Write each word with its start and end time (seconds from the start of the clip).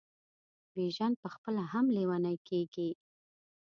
بیژن 0.73 1.13
پخپله 1.21 1.63
هم 1.71 1.85
لېونی 1.95 2.35
کیږي. 2.47 2.89